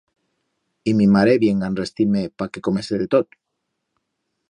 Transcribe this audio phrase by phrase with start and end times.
[0.83, 3.43] Y mi mare vienga a enrestir-me pa que comese de tot.